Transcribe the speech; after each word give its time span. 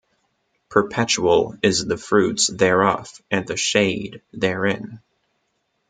Perpetual 0.67 1.57
is 1.61 1.85
the 1.85 1.95
fruits 1.95 2.47
thereof 2.47 3.21
and 3.29 3.45
the 3.45 3.55
shade 3.55 4.23
therein. 4.33 4.99